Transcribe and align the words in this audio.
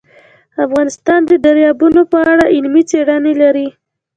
افغانستان 0.65 1.19
د 1.27 1.31
دریابونه 1.45 2.01
په 2.11 2.17
اړه 2.31 2.45
علمي 2.55 2.83
څېړنې 2.89 3.33
لري. 3.41 3.67